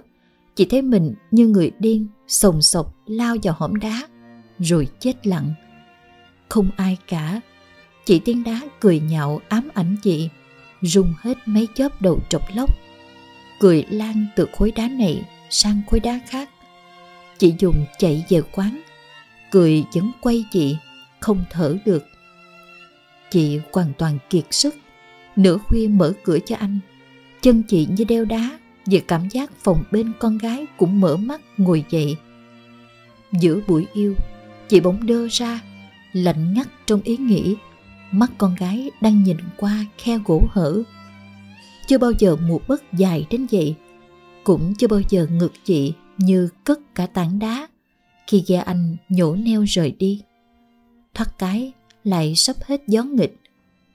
chị 0.56 0.66
thấy 0.66 0.82
mình 0.82 1.14
như 1.32 1.48
người 1.48 1.72
điên, 1.80 2.08
sồng 2.28 2.62
sộc 2.62 2.96
lao 3.06 3.36
vào 3.44 3.56
hõm 3.58 3.76
đá, 3.76 4.02
rồi 4.60 4.88
chết 5.00 5.28
lặng. 5.28 5.54
Không 6.50 6.70
ai 6.78 6.98
cả, 7.08 7.42
Chị 8.08 8.20
tiên 8.20 8.44
đá 8.44 8.62
cười 8.80 9.00
nhạo 9.00 9.42
ám 9.50 9.70
ảnh 9.74 9.96
chị, 10.04 10.30
rung 10.82 11.14
hết 11.20 11.38
mấy 11.46 11.68
chớp 11.76 12.02
đầu 12.02 12.20
trọc 12.30 12.42
lóc. 12.56 12.70
Cười 13.60 13.86
lan 13.90 14.26
từ 14.36 14.48
khối 14.58 14.72
đá 14.72 14.88
này 14.88 15.24
sang 15.50 15.82
khối 15.88 16.00
đá 16.00 16.20
khác. 16.30 16.50
Chị 17.38 17.54
dùng 17.60 17.86
chạy 18.00 18.26
về 18.30 18.42
quán, 18.52 18.82
cười 19.52 19.84
vẫn 19.94 20.12
quay 20.22 20.46
chị, 20.52 20.78
không 21.20 21.44
thở 21.52 21.78
được. 21.86 22.06
Chị 23.32 23.60
hoàn 23.74 23.94
toàn 23.98 24.18
kiệt 24.30 24.46
sức, 24.52 24.76
nửa 25.36 25.58
khuya 25.58 25.88
mở 25.88 26.14
cửa 26.24 26.40
cho 26.46 26.56
anh. 26.56 26.80
Chân 27.42 27.64
chị 27.64 27.88
như 27.92 28.04
đeo 28.04 28.26
đá, 28.26 28.60
vì 28.86 29.00
cảm 29.00 29.30
giác 29.30 29.52
phòng 29.64 29.84
bên 29.92 30.12
con 30.20 30.38
gái 30.38 30.66
cũng 30.78 31.02
mở 31.02 31.18
mắt 31.18 31.42
ngồi 31.58 31.84
dậy. 31.90 32.18
Giữa 33.32 33.60
buổi 33.68 33.88
yêu, 33.94 34.16
chị 34.68 34.80
bỗng 34.80 35.06
đơ 35.06 35.28
ra, 35.32 35.60
lạnh 36.14 36.54
ngắt 36.54 36.68
trong 36.86 37.02
ý 37.02 37.18
nghĩ 37.18 37.56
mắt 38.12 38.32
con 38.38 38.56
gái 38.56 38.92
đang 39.02 39.24
nhìn 39.24 39.38
qua 39.58 39.86
khe 39.98 40.20
gỗ 40.26 40.48
hở. 40.50 40.84
Chưa 41.88 41.98
bao 41.98 42.12
giờ 42.20 42.36
một 42.36 42.62
bất 42.68 42.84
dài 42.98 43.26
đến 43.30 43.48
vậy, 43.52 43.76
cũng 44.44 44.74
chưa 44.78 44.88
bao 44.88 45.02
giờ 45.10 45.28
ngực 45.32 45.54
chị 45.64 45.94
như 46.18 46.50
cất 46.64 46.80
cả 46.96 47.08
tảng 47.08 47.40
đá 47.40 47.68
khi 48.28 48.44
ghe 48.48 48.58
anh 48.58 48.96
nhổ 49.10 49.36
neo 49.36 49.64
rời 49.64 49.92
đi. 49.92 50.22
Thoát 51.14 51.38
cái 51.38 51.74
lại 52.04 52.36
sắp 52.36 52.56
hết 52.66 52.82
gió 52.88 53.04
nghịch, 53.04 53.38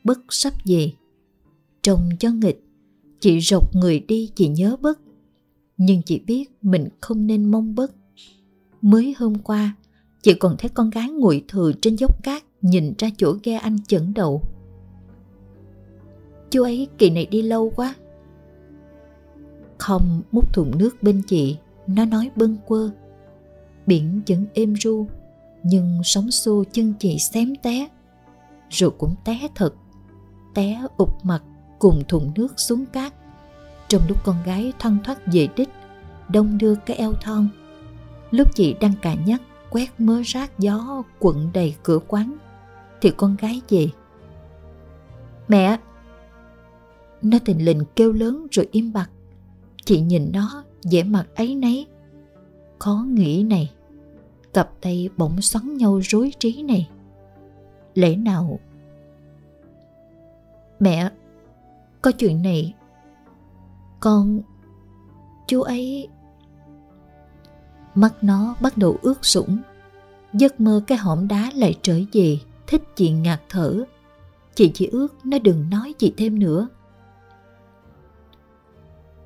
bất 0.04 0.19
sắp 0.28 0.52
về. 0.64 0.92
Trong 1.83 2.09
gió 2.21 2.31
nghịch, 2.31 2.62
chị 3.21 3.40
rột 3.40 3.62
người 3.75 4.00
đi 4.00 4.31
chị 4.35 4.49
nhớ 4.49 4.76
bất. 4.81 5.00
Nhưng 5.76 6.02
chị 6.02 6.19
biết 6.19 6.50
mình 6.62 6.88
không 7.00 7.26
nên 7.26 7.50
mong 7.50 7.75
bất. 7.75 7.92
Mới 8.83 9.14
hôm 9.19 9.38
qua, 9.38 9.76
chị 10.23 10.35
còn 10.35 10.57
thấy 10.59 10.69
con 10.69 10.90
gái 10.90 11.09
ngồi 11.09 11.45
thừa 11.49 11.73
trên 11.81 11.97
dốc 11.97 12.23
cát 12.23 12.42
nhìn 12.62 12.95
ra 12.99 13.09
chỗ 13.16 13.37
ghe 13.42 13.54
anh 13.54 13.78
chẩn 13.87 14.14
đầu. 14.14 14.42
Chú 16.50 16.62
ấy 16.62 16.88
kỳ 16.99 17.11
này 17.11 17.26
đi 17.26 17.42
lâu 17.42 17.73
quá. 17.76 17.95
Không 19.78 20.23
múc 20.33 20.52
thùng 20.54 20.78
nước 20.78 21.02
bên 21.02 21.23
chị, 21.26 21.57
nó 21.87 22.04
nói 22.04 22.31
bâng 22.37 22.57
quơ. 22.66 22.90
Biển 23.87 24.23
vẫn 24.26 24.47
êm 24.54 24.75
ru, 24.76 25.07
nhưng 25.62 26.00
sóng 26.04 26.31
xô 26.31 26.64
chân 26.73 26.95
chị 26.99 27.19
xém 27.19 27.54
té. 27.62 27.88
Rồi 28.71 28.90
cũng 28.99 29.14
té 29.25 29.49
thật, 29.54 29.75
té 30.54 30.83
ụp 30.97 31.25
mặt 31.25 31.42
cùng 31.78 32.02
thùng 32.09 32.33
nước 32.37 32.61
xuống 32.61 32.87
cát. 32.87 33.14
Trong 33.88 34.02
lúc 34.09 34.25
con 34.25 34.37
gái 34.45 34.73
thoăn 34.78 34.99
thoắt 35.04 35.19
về 35.26 35.49
đích, 35.57 35.69
đông 36.28 36.59
đưa 36.59 36.75
cái 36.75 36.97
eo 36.97 37.12
thon. 37.12 37.49
Lúc 38.31 38.54
chị 38.54 38.75
đang 38.81 38.92
cà 39.02 39.14
nhắc 39.14 39.42
quét 39.71 39.88
mớ 39.99 40.23
rác 40.25 40.59
gió 40.59 41.02
quận 41.19 41.50
đầy 41.52 41.75
cửa 41.83 41.99
quán 42.09 42.37
thì 43.02 43.11
con 43.16 43.37
gái 43.37 43.61
về. 43.68 43.88
Mẹ! 45.49 45.78
Nó 47.23 47.38
tình 47.44 47.64
lình 47.64 47.82
kêu 47.97 48.12
lớn 48.12 48.47
rồi 48.50 48.68
im 48.73 48.92
bặt. 48.92 49.11
Chị 49.85 50.00
nhìn 50.00 50.30
nó, 50.32 50.64
vẻ 50.92 51.02
mặt 51.02 51.26
ấy 51.35 51.54
nấy. 51.54 51.87
khó 52.78 53.04
nghĩ 53.09 53.42
này, 53.42 53.71
cặp 54.52 54.71
tay 54.80 55.09
bỗng 55.16 55.40
xoắn 55.40 55.76
nhau 55.76 56.00
rối 56.02 56.32
trí 56.38 56.62
này 56.62 56.88
lẽ 57.94 58.16
nào 58.16 58.59
mẹ, 60.80 61.11
có 62.02 62.12
chuyện 62.12 62.42
này 62.42 62.75
con, 64.00 64.40
chú 65.47 65.62
ấy 65.62 66.09
mắt 67.94 68.14
nó 68.23 68.54
bắt 68.61 68.76
đầu 68.76 68.99
ướt 69.02 69.25
sũng, 69.25 69.59
giấc 70.32 70.61
mơ 70.61 70.82
cái 70.87 70.99
hõm 70.99 71.28
đá 71.28 71.50
lại 71.54 71.78
trở 71.82 72.00
về 72.12 72.38
thích 72.66 72.83
chị 72.97 73.11
ngạt 73.11 73.40
thở. 73.49 73.85
Chị 74.54 74.71
chỉ 74.75 74.87
ước 74.87 75.14
nó 75.25 75.38
đừng 75.38 75.71
nói 75.71 75.95
gì 75.99 76.12
thêm 76.16 76.38
nữa. 76.38 76.69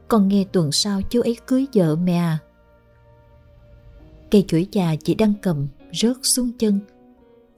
Con 0.08 0.28
nghe 0.28 0.44
tuần 0.52 0.72
sau 0.72 1.00
chú 1.10 1.20
ấy 1.20 1.36
cưới 1.46 1.66
vợ 1.74 1.96
mẹ 1.96 2.16
à. 2.16 2.38
Cây 4.30 4.44
chuỗi 4.48 4.68
già 4.72 4.96
chị 5.04 5.14
đang 5.14 5.34
cầm, 5.42 5.66
rớt 5.92 6.16
xuống 6.22 6.50
chân. 6.58 6.80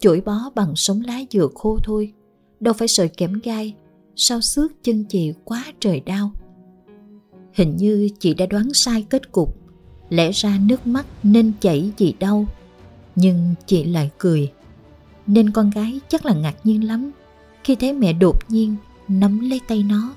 Chuỗi 0.01 0.21
bó 0.21 0.51
bằng 0.55 0.77
sống 0.77 1.03
lá 1.07 1.21
dừa 1.31 1.49
khô 1.55 1.79
thôi, 1.85 2.13
đâu 2.61 2.75
phải 2.75 2.89
sợi 2.89 3.09
kẽm 3.09 3.41
gai, 3.45 3.75
sao 4.17 4.41
xước 4.41 4.73
chân 4.83 5.05
chị 5.05 5.33
quá 5.45 5.65
trời 5.81 6.01
đau. 6.01 6.33
Hình 7.53 7.77
như 7.77 8.09
chị 8.19 8.35
đã 8.35 8.47
đoán 8.47 8.69
sai 8.75 9.07
kết 9.11 9.33
cục, 9.33 9.57
lẽ 10.09 10.31
ra 10.33 10.59
nước 10.67 10.87
mắt 10.87 11.07
nên 11.23 11.53
chảy 11.61 11.93
vì 11.99 12.15
đau, 12.19 12.47
nhưng 13.17 13.55
chị 13.67 13.85
lại 13.85 14.11
cười 14.19 14.53
nên 15.29 15.51
con 15.51 15.71
gái 15.71 16.01
chắc 16.09 16.27
là 16.27 16.35
ngạc 16.35 16.55
nhiên 16.65 16.87
lắm 16.87 17.11
khi 17.65 17.75
thấy 17.75 17.93
mẹ 17.93 18.13
đột 18.13 18.51
nhiên 18.51 18.77
nắm 19.09 19.51
lấy 19.51 19.61
tay 19.69 19.83
nó. 19.83 20.15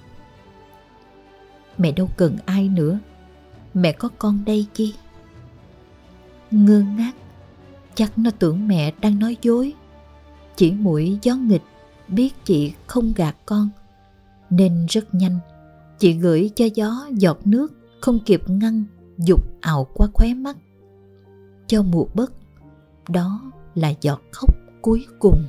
Mẹ 1.78 1.92
đâu 1.92 2.10
cần 2.18 2.38
ai 2.46 2.70
nữa. 2.70 3.00
Mẹ 3.74 3.92
có 3.92 4.10
con 4.18 4.40
đây 4.46 4.66
chi 4.74 4.94
ngơ 6.52 6.84
ngác, 6.98 7.12
chắc 7.96 8.18
nó 8.18 8.32
tưởng 8.40 8.68
mẹ 8.68 8.94
đang 9.02 9.20
nói 9.20 9.38
dối. 9.42 9.74
Chỉ 10.56 10.72
mũi 10.72 11.20
gió 11.22 11.36
nghịch, 11.36 11.64
biết 12.08 12.34
chị 12.46 12.74
không 12.88 13.14
gạt 13.16 13.36
con. 13.46 13.70
Nên 14.50 14.86
rất 14.90 15.16
nhanh, 15.16 15.40
chị 16.00 16.14
gửi 16.14 16.52
cho 16.56 16.66
gió 16.76 17.08
giọt 17.12 17.48
nước 17.48 17.74
không 18.02 18.20
kịp 18.26 18.42
ngăn, 18.48 18.84
dục 19.18 19.44
ảo 19.62 19.88
qua 19.94 20.08
khóe 20.14 20.34
mắt. 20.34 20.58
Cho 21.68 21.84
mùa 21.84 22.06
bất 22.14 22.34
đó 23.10 23.52
là 23.76 23.94
giọt 24.02 24.22
khóc 24.32 24.50
cuối 24.82 25.08
cùng. 25.20 25.46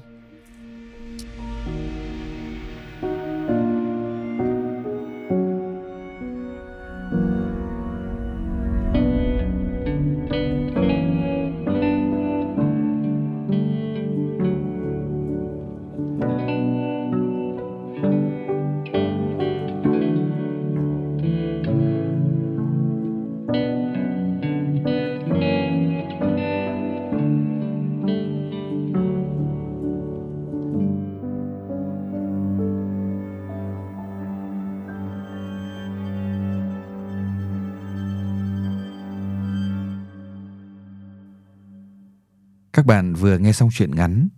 Các 42.82 42.86
bạn 42.86 43.14
vừa 43.14 43.38
nghe 43.38 43.52
xong 43.52 43.68
truyện 43.72 43.90
ngắn 43.94 44.28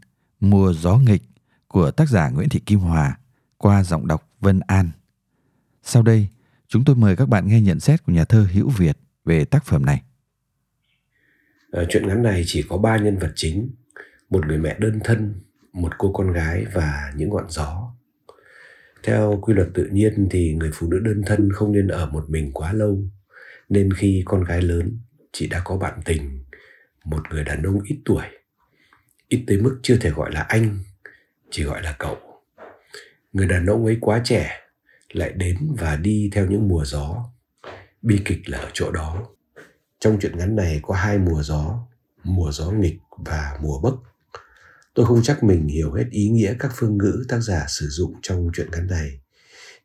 Mùa 0.41 0.73
gió 0.73 0.97
nghịch 0.97 1.23
của 1.69 1.91
tác 1.91 2.09
giả 2.09 2.31
Nguyễn 2.31 2.49
Thị 2.49 2.61
Kim 2.67 2.79
Hòa 2.79 3.19
qua 3.59 3.83
giọng 3.83 4.07
đọc 4.07 4.29
Vân 4.41 4.61
An. 4.67 4.91
Sau 5.83 6.03
đây, 6.03 6.29
chúng 6.69 6.85
tôi 6.85 6.97
mời 6.97 7.17
các 7.17 7.29
bạn 7.29 7.49
nghe 7.49 7.61
nhận 7.61 7.81
xét 7.81 8.05
của 8.05 8.13
nhà 8.13 8.25
thơ 8.25 8.47
Hữu 8.53 8.69
Việt 8.69 8.97
về 9.25 9.45
tác 9.45 9.65
phẩm 9.65 9.87
này. 9.87 10.03
Ờ, 11.71 11.83
à, 11.83 11.87
chuyện 11.89 12.09
ngắn 12.09 12.23
này 12.23 12.43
chỉ 12.47 12.65
có 12.69 12.79
ba 12.79 12.97
nhân 12.97 13.19
vật 13.19 13.33
chính, 13.35 13.71
một 14.31 14.47
người 14.47 14.59
mẹ 14.59 14.77
đơn 14.79 15.01
thân, 15.05 15.35
một 15.73 15.93
cô 15.99 16.13
con 16.13 16.33
gái 16.33 16.65
và 16.73 17.13
những 17.17 17.31
ngọn 17.31 17.47
gió. 17.49 17.95
Theo 19.03 19.39
quy 19.43 19.55
luật 19.55 19.69
tự 19.75 19.89
nhiên 19.93 20.29
thì 20.31 20.55
người 20.55 20.71
phụ 20.75 20.89
nữ 20.89 20.99
đơn 20.99 21.23
thân 21.27 21.53
không 21.53 21.73
nên 21.73 21.89
ở 21.89 22.07
một 22.07 22.31
mình 22.31 22.53
quá 22.53 22.73
lâu, 22.73 23.03
nên 23.69 23.93
khi 23.93 24.23
con 24.25 24.45
gái 24.45 24.63
lớn, 24.63 24.99
chị 25.33 25.49
đã 25.49 25.63
có 25.65 25.77
bạn 25.77 26.01
tình 26.05 26.45
một 27.05 27.23
người 27.31 27.45
đàn 27.45 27.63
ông 27.63 27.81
ít 27.85 27.99
tuổi 28.05 28.25
ít 29.35 29.45
tới 29.47 29.59
mức 29.59 29.81
chưa 29.83 29.97
thể 29.97 30.11
gọi 30.11 30.33
là 30.33 30.41
anh, 30.41 30.79
chỉ 31.51 31.65
gọi 31.65 31.83
là 31.83 31.97
cậu. 31.99 32.17
Người 33.33 33.47
đàn 33.47 33.67
ông 33.67 33.85
ấy 33.85 33.99
quá 34.01 34.21
trẻ, 34.25 34.61
lại 35.13 35.33
đến 35.33 35.57
và 35.79 35.97
đi 35.97 36.31
theo 36.33 36.47
những 36.47 36.69
mùa 36.69 36.85
gió. 36.85 37.31
Bi 38.03 38.21
kịch 38.25 38.49
là 38.49 38.59
ở 38.59 38.71
chỗ 38.73 38.91
đó. 38.91 39.29
Trong 39.99 40.19
chuyện 40.21 40.39
ngắn 40.39 40.57
này 40.57 40.81
có 40.83 40.95
hai 40.95 41.19
mùa 41.19 41.43
gió 41.43 41.87
mùa 42.25 42.53
gió 42.53 42.71
nghịch 42.71 42.99
và 43.25 43.59
mùa 43.63 43.81
bấc. 43.81 43.95
Tôi 44.95 45.07
không 45.07 45.23
chắc 45.23 45.43
mình 45.43 45.69
hiểu 45.69 45.93
hết 45.93 46.05
ý 46.11 46.29
nghĩa 46.29 46.55
các 46.59 46.73
phương 46.75 46.99
ngữ 46.99 47.25
tác 47.29 47.39
giả 47.41 47.67
sử 47.69 47.87
dụng 47.89 48.15
trong 48.23 48.51
chuyện 48.55 48.71
ngắn 48.71 48.87
này. 48.87 49.21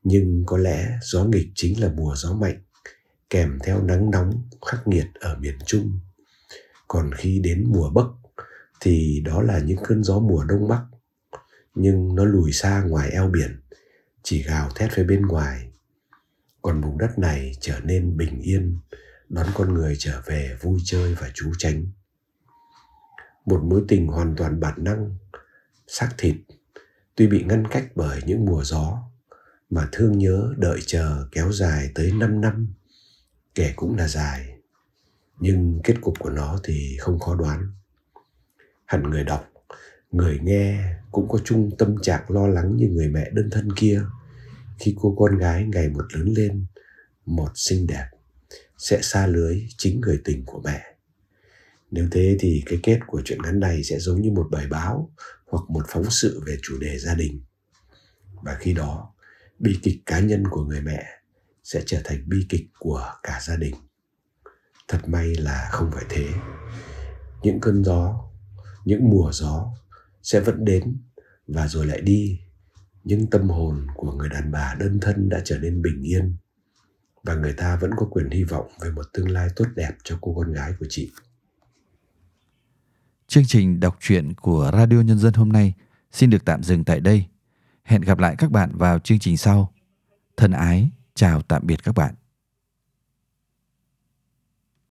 Nhưng 0.03 0.43
có 0.45 0.57
lẽ 0.57 0.97
gió 1.01 1.23
nghịch 1.23 1.47
chính 1.55 1.81
là 1.81 1.89
mùa 1.95 2.15
gió 2.15 2.33
mạnh, 2.33 2.61
kèm 3.29 3.59
theo 3.63 3.83
nắng 3.83 4.11
nóng 4.11 4.49
khắc 4.65 4.87
nghiệt 4.87 5.07
ở 5.19 5.35
miền 5.39 5.57
trung. 5.65 5.99
Còn 6.87 7.11
khi 7.13 7.39
đến 7.39 7.65
mùa 7.67 7.89
bấc 7.89 8.07
thì 8.79 9.21
đó 9.25 9.41
là 9.41 9.59
những 9.59 9.79
cơn 9.83 10.03
gió 10.03 10.19
mùa 10.19 10.43
đông 10.43 10.67
bắc, 10.67 10.83
nhưng 11.75 12.15
nó 12.15 12.25
lùi 12.25 12.51
xa 12.51 12.83
ngoài 12.83 13.09
eo 13.09 13.27
biển, 13.27 13.61
chỉ 14.23 14.43
gào 14.43 14.69
thét 14.75 14.91
phía 14.91 15.03
bên 15.03 15.21
ngoài. 15.21 15.71
Còn 16.61 16.81
vùng 16.81 16.97
đất 16.97 17.19
này 17.19 17.51
trở 17.59 17.79
nên 17.79 18.17
bình 18.17 18.41
yên, 18.41 18.77
đón 19.29 19.47
con 19.53 19.73
người 19.73 19.95
trở 19.99 20.21
về 20.25 20.57
vui 20.61 20.79
chơi 20.85 21.15
và 21.15 21.31
trú 21.33 21.51
tránh. 21.57 21.85
Một 23.45 23.63
mối 23.63 23.83
tình 23.87 24.07
hoàn 24.07 24.35
toàn 24.35 24.59
bản 24.59 24.83
năng, 24.83 25.17
xác 25.87 26.09
thịt, 26.17 26.35
tuy 27.15 27.27
bị 27.27 27.43
ngăn 27.43 27.67
cách 27.67 27.87
bởi 27.95 28.21
những 28.25 28.45
mùa 28.45 28.63
gió, 28.63 29.09
mà 29.69 29.89
thương 29.91 30.17
nhớ, 30.17 30.53
đợi 30.57 30.79
chờ 30.85 31.27
kéo 31.31 31.51
dài 31.51 31.91
tới 31.95 32.11
5 32.11 32.41
năm, 32.41 32.73
kể 33.55 33.73
cũng 33.75 33.97
là 33.97 34.07
dài. 34.07 34.55
Nhưng 35.39 35.81
kết 35.83 35.95
cục 36.01 36.19
của 36.19 36.29
nó 36.29 36.59
thì 36.63 36.97
không 36.99 37.19
khó 37.19 37.35
đoán 37.35 37.73
hẳn 38.89 39.09
người 39.09 39.23
đọc. 39.23 39.51
Người 40.11 40.39
nghe 40.43 40.95
cũng 41.11 41.29
có 41.29 41.39
chung 41.43 41.71
tâm 41.77 41.95
trạng 42.01 42.31
lo 42.31 42.47
lắng 42.47 42.77
như 42.77 42.87
người 42.87 43.07
mẹ 43.09 43.29
đơn 43.33 43.49
thân 43.51 43.69
kia. 43.75 44.01
Khi 44.79 44.95
cô 44.99 45.15
con 45.19 45.37
gái 45.37 45.63
ngày 45.63 45.89
một 45.89 46.05
lớn 46.13 46.33
lên, 46.37 46.65
một 47.25 47.49
xinh 47.55 47.87
đẹp, 47.87 48.05
sẽ 48.77 49.01
xa 49.01 49.27
lưới 49.27 49.67
chính 49.77 50.01
người 50.01 50.21
tình 50.25 50.43
của 50.45 50.61
mẹ. 50.65 50.81
Nếu 51.91 52.07
thế 52.11 52.37
thì 52.39 52.63
cái 52.65 52.79
kết 52.83 52.99
của 53.07 53.21
chuyện 53.25 53.41
ngắn 53.43 53.59
này 53.59 53.83
sẽ 53.83 53.99
giống 53.99 54.21
như 54.21 54.31
một 54.31 54.47
bài 54.51 54.67
báo 54.67 55.11
hoặc 55.45 55.69
một 55.69 55.83
phóng 55.87 56.09
sự 56.09 56.41
về 56.47 56.57
chủ 56.61 56.77
đề 56.79 56.97
gia 56.99 57.15
đình. 57.15 57.41
Và 58.43 58.57
khi 58.59 58.73
đó, 58.73 59.13
bi 59.59 59.79
kịch 59.83 60.01
cá 60.05 60.19
nhân 60.19 60.43
của 60.49 60.63
người 60.63 60.81
mẹ 60.81 61.05
sẽ 61.63 61.83
trở 61.85 62.01
thành 62.03 62.29
bi 62.29 62.45
kịch 62.49 62.65
của 62.79 63.13
cả 63.23 63.39
gia 63.41 63.55
đình. 63.55 63.75
Thật 64.87 64.99
may 65.07 65.35
là 65.35 65.69
không 65.71 65.91
phải 65.93 66.05
thế. 66.09 66.27
Những 67.43 67.59
cơn 67.59 67.83
gió 67.83 68.28
những 68.89 69.09
mùa 69.09 69.31
gió 69.33 69.73
sẽ 70.23 70.39
vẫn 70.39 70.65
đến 70.65 70.97
và 71.47 71.67
rồi 71.67 71.85
lại 71.85 72.01
đi 72.01 72.39
nhưng 73.03 73.27
tâm 73.27 73.49
hồn 73.49 73.87
của 73.95 74.11
người 74.11 74.29
đàn 74.29 74.51
bà 74.51 74.75
đơn 74.79 74.99
thân 75.01 75.29
đã 75.29 75.41
trở 75.45 75.59
nên 75.59 75.81
bình 75.81 76.01
yên 76.03 76.35
và 77.23 77.35
người 77.35 77.53
ta 77.53 77.75
vẫn 77.75 77.91
có 77.97 78.05
quyền 78.05 78.29
hy 78.29 78.43
vọng 78.43 78.67
về 78.81 78.91
một 78.91 79.05
tương 79.13 79.29
lai 79.29 79.47
tốt 79.55 79.65
đẹp 79.75 79.91
cho 80.03 80.17
cô 80.21 80.33
con 80.33 80.53
gái 80.53 80.73
của 80.79 80.85
chị. 80.89 81.11
Chương 83.27 83.43
trình 83.47 83.79
đọc 83.79 83.97
truyện 83.99 84.33
của 84.33 84.71
Radio 84.73 85.01
Nhân 85.01 85.19
dân 85.19 85.33
hôm 85.33 85.49
nay 85.49 85.73
xin 86.11 86.29
được 86.29 86.45
tạm 86.45 86.63
dừng 86.63 86.83
tại 86.83 86.99
đây. 86.99 87.25
Hẹn 87.83 88.01
gặp 88.01 88.19
lại 88.19 88.35
các 88.37 88.51
bạn 88.51 88.71
vào 88.73 88.99
chương 88.99 89.19
trình 89.19 89.37
sau. 89.37 89.73
Thân 90.37 90.51
ái, 90.51 90.89
chào 91.15 91.41
tạm 91.41 91.61
biệt 91.65 91.83
các 91.83 91.95
bạn. 91.95 92.15